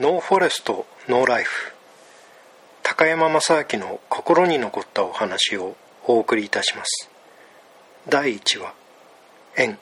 [0.00, 1.74] ノーフォレストノーライフ。
[2.82, 5.76] 高山正明の心に残ったお話を
[6.06, 7.10] お送りいたします。
[8.08, 8.72] 第1話
[9.58, 9.76] 縁。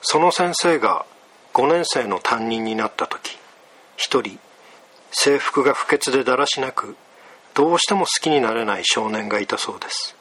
[0.00, 1.06] その先生が
[1.54, 3.36] 5年生の担任になった時
[3.96, 4.38] 一人
[5.10, 6.94] 制服が不潔でだらしなく
[7.54, 10.17] どうしても好きになれない少年がいたそうです。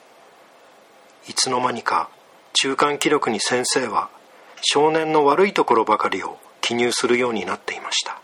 [1.27, 2.09] いつの間にか
[2.53, 4.09] 中間記録に先生は
[4.61, 8.19] 少年の悪いところばかりを記入するようになっていました。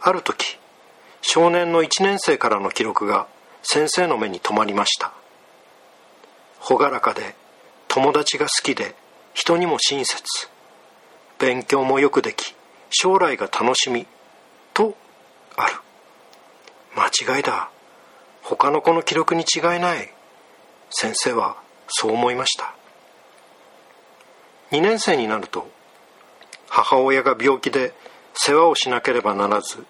[0.00, 0.58] ある時
[1.22, 3.26] 少年の1年生からの記録が
[3.62, 5.12] 先生の目に留まりました。
[6.60, 7.34] 朗らかで
[7.88, 8.94] 友達が好きで
[9.34, 10.22] 人にも親切。
[11.38, 12.54] 勉強もよくでき
[12.90, 14.06] 将来が楽しみ
[14.72, 14.96] と
[15.56, 15.74] ある。
[16.96, 17.70] 間違いだ。
[18.42, 20.13] 他の子の記録に違いない。
[20.90, 21.56] 先生は
[21.88, 22.74] そう思いました。
[24.70, 25.68] 2年生になると
[26.68, 27.92] 母親が病気で
[28.34, 29.84] 世話をしなければならず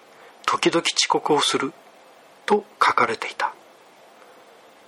[0.44, 1.72] 時々遅刻をする
[2.46, 3.54] と書かれていた。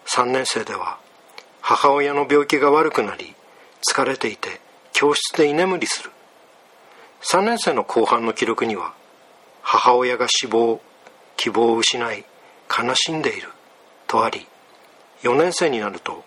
[0.06, 0.98] 3年生では
[1.60, 3.34] 母親の病気が悪くなり
[3.88, 4.60] 疲れていて
[4.92, 6.10] 教室で居眠りする。
[7.22, 8.92] 3年生の後半の記録には
[9.62, 10.80] 母親が死亡
[11.36, 12.24] 希望を失い
[12.68, 13.48] 悲しんでいる
[14.06, 14.46] とあり
[15.22, 16.24] 4年生になると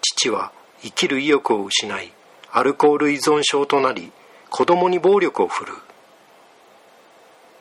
[0.00, 2.12] 父は生きる意欲を失い
[2.52, 4.12] アルコール依存症となり
[4.48, 5.76] 子供に暴力を振るう。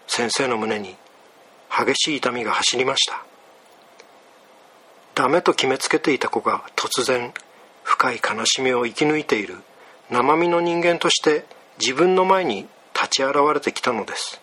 [0.08, 0.96] 先生の胸に
[1.70, 3.24] 激しい痛みが走りました。
[5.14, 7.34] ダメと決めつけていた子が突然
[7.84, 9.58] 深い悲しみを生き抜いている
[10.10, 11.46] 生身の人間として
[11.80, 14.42] 自分の前に立ち現れてきたのです。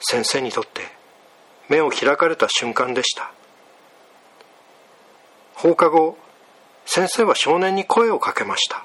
[0.00, 0.82] 先生にとって
[1.68, 3.32] 目を開かれた瞬間でした。
[5.62, 6.18] 放課後
[6.86, 8.84] 先生は少年に声をかけました。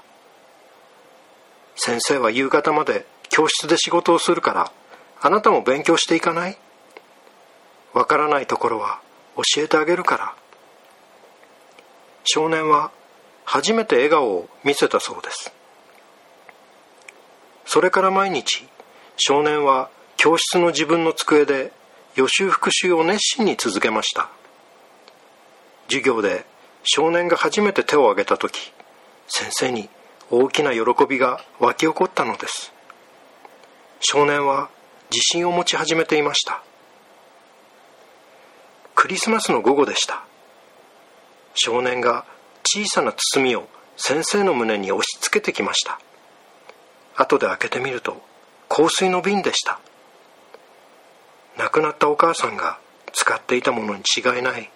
[1.76, 4.72] 先生は夕方まで教室で仕事をするから
[5.20, 6.58] あなたも勉強していかない？
[7.96, 9.02] わからないところは
[9.38, 10.36] 教えてあげるから。
[12.26, 12.92] 少年は
[13.44, 15.52] 初めて笑顔を見せたそうです。
[17.66, 18.68] それから毎日
[19.16, 21.72] 少年は教室の自分の机で
[22.14, 24.30] 予習復習を熱心に続けました。
[25.88, 26.46] 授業で
[26.90, 28.72] 少年が初めて手を挙げた時
[29.28, 29.90] 先生に
[30.32, 32.74] 大きな喜びが湧き起こったのです。
[34.00, 34.70] 少年は
[35.12, 36.64] 自信を持ち始めていました。
[38.96, 40.24] クリスマスの午後でした。
[41.56, 42.26] 少年が
[42.64, 46.00] 小さな包みを先生の胸に押し付けてきました。
[47.18, 48.22] 後で開けてみると
[48.70, 49.82] 香水の瓶でした。
[51.58, 52.80] 亡くなったお母さんが
[53.12, 54.70] 使っていたものに違いない。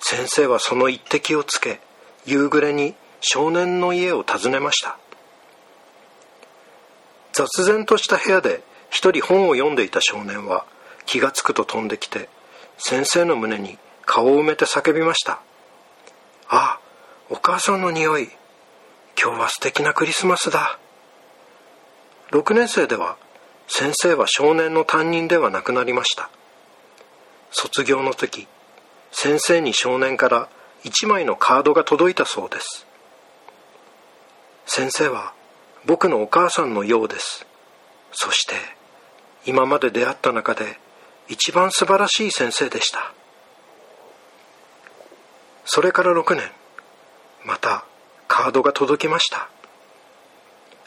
[0.00, 1.80] 先生はその一滴をつけ
[2.26, 4.98] 夕暮れに少年の家を訪ねました。
[7.32, 10.66] 雑然とした部屋で一人本を読んでいた少年は
[11.06, 12.28] 気がつくと飛んできて
[12.76, 15.40] 先生の胸に顔を埋めて叫びました
[16.48, 16.80] 「あ
[17.32, 18.28] お母さんの匂い。
[19.22, 20.80] 今日は素敵なクリスマスだ。
[22.32, 23.16] 6年生では
[23.68, 26.28] 先生は少年の担任ではなくなりました。
[27.52, 28.48] 卒業の時
[29.12, 30.48] 先生に少年から
[30.84, 32.86] 1枚のカードが届いたそうです。
[34.66, 35.34] 先生は
[35.84, 37.46] 僕のお母さんのようです。
[38.12, 38.54] そして
[39.46, 40.78] 今まで出会った中で
[41.28, 43.12] 一番素晴らしい先生でした。
[45.64, 46.44] それから6年
[47.44, 47.84] また
[48.28, 49.48] カードが届きました。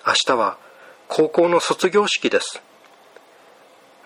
[0.05, 0.57] 明日は
[1.07, 2.61] 高校の卒業式です。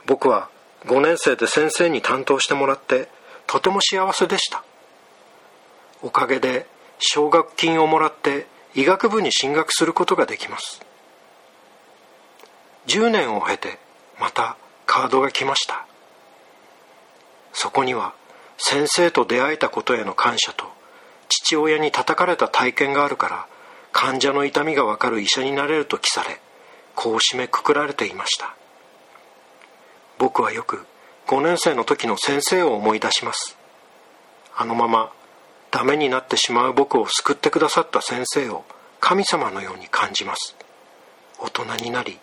[0.05, 0.49] 僕は
[0.85, 3.09] 5年生で先生に担当してもらって
[3.47, 4.63] とても幸せでした。
[6.03, 6.67] おかげで
[6.99, 10.81] 奨学金をもらって医学部に進学することができます。
[12.87, 13.79] 10年を経て
[14.19, 15.85] またカードが来ました。
[17.53, 18.13] そこには
[18.57, 20.65] 先生と出会えたことへの感謝と
[21.29, 23.47] 父親に叩かれた体験があるから
[23.91, 26.39] 患者の痛みがわかる医者になれると記され
[26.95, 28.55] こう締めくくられていました。
[30.17, 30.85] 僕はよく
[31.27, 33.57] 5年生の時の先生を思い出します。
[34.55, 35.11] あのまま
[35.71, 38.63] ダメになってしまう僕を救ってくださった先生を
[39.01, 40.55] 神様のように感じます。
[41.37, 42.17] 大人になり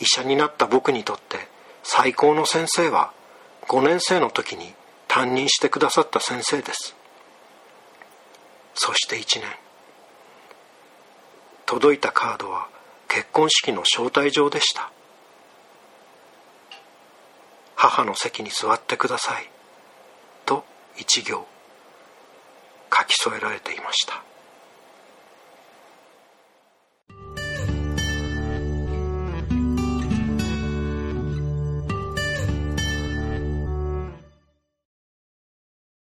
[0.00, 1.48] 医者になった僕にとって
[1.84, 3.12] 最高の先生は
[3.68, 4.74] 5年生の時に
[5.06, 6.96] 担任してくださった先生です。
[8.74, 9.48] そして1年
[11.66, 12.68] 届いたカードは
[13.08, 14.90] 結婚式の招待状でした。
[17.84, 19.50] 母の席に座ってください。
[20.46, 20.64] と
[20.96, 21.46] 一行
[22.90, 24.22] 書き添えられていました。